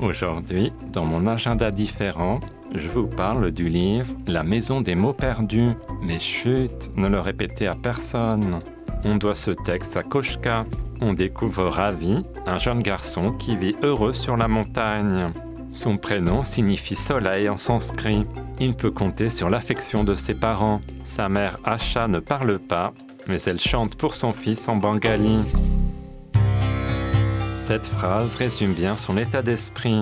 [0.00, 2.38] Aujourd'hui, dans mon agenda différent,
[2.72, 5.72] je vous parle du livre La maison des mots perdus.
[6.02, 8.60] Mais chut, ne le répétez à personne.
[9.04, 10.64] On doit ce texte à Koshka.
[11.00, 15.32] On découvre Ravi, un jeune garçon qui vit heureux sur la montagne.
[15.72, 18.22] Son prénom signifie soleil en sanskrit.
[18.60, 20.80] Il peut compter sur l'affection de ses parents.
[21.04, 22.92] Sa mère Asha ne parle pas,
[23.26, 25.38] mais elle chante pour son fils en bengali.
[27.68, 30.00] Cette phrase résume bien son état d'esprit.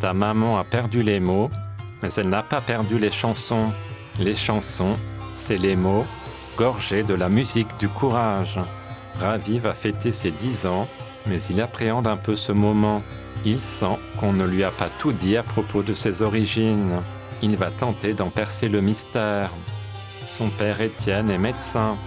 [0.00, 1.50] Ta maman a perdu les mots,
[2.02, 3.70] mais elle n'a pas perdu les chansons.
[4.18, 4.96] Les chansons,
[5.36, 6.04] c'est les mots,
[6.56, 8.58] gorgés de la musique du courage.
[9.20, 10.88] Ravi va fêter ses dix ans,
[11.28, 13.04] mais il appréhende un peu ce moment.
[13.44, 17.02] Il sent qu'on ne lui a pas tout dit à propos de ses origines.
[17.40, 19.52] Il va tenter d'en percer le mystère.
[20.26, 21.98] Son père Étienne est médecin.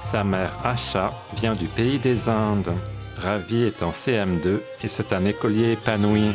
[0.00, 2.72] Sa mère Asha vient du pays des Indes.
[3.18, 6.32] Ravi est en CM2 et c'est un écolier épanoui.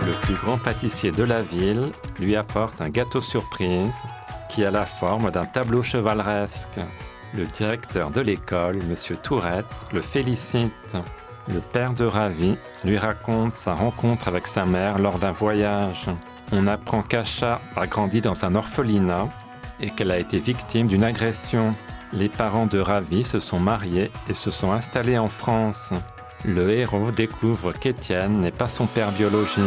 [0.00, 4.02] Le plus grand pâtissier de la ville lui apporte un gâteau surprise
[4.48, 6.78] qui a la forme d'un tableau chevaleresque.
[7.34, 9.16] Le directeur de l'école, M.
[9.22, 10.96] Tourette, le félicite.
[11.48, 16.06] Le père de Ravi lui raconte sa rencontre avec sa mère lors d'un voyage.
[16.52, 19.28] On apprend qu'Acha a grandi dans un orphelinat
[19.80, 21.74] et qu'elle a été victime d'une agression.
[22.12, 25.92] Les parents de Ravi se sont mariés et se sont installés en France.
[26.44, 29.60] Le héros découvre qu'Étienne n'est pas son père biologique.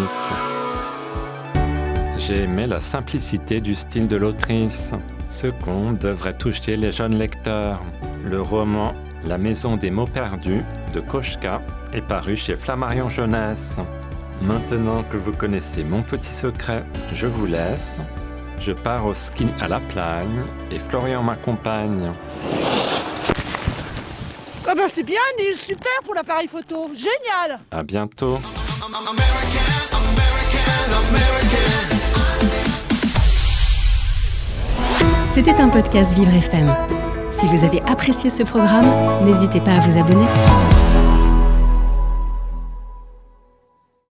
[2.17, 4.91] J'ai aimé la simplicité du style de l'autrice.
[5.29, 7.81] Ce conte devrait toucher les jeunes lecteurs.
[8.23, 8.93] Le roman
[9.25, 10.63] La maison des mots perdus
[10.93, 11.61] de Koshka
[11.93, 13.77] est paru chez Flammarion Jeunesse.
[14.41, 17.99] Maintenant que vous connaissez mon petit secret, je vous laisse.
[18.59, 22.11] Je pars au ski à la plagne et Florian m'accompagne.
[24.67, 28.39] Ah bah c'est bien Neil, super pour l'appareil photo, génial À bientôt.
[35.31, 36.75] C'était un podcast Vivre FM.
[37.31, 38.85] Si vous avez apprécié ce programme,
[39.23, 40.25] n'hésitez pas à vous abonner.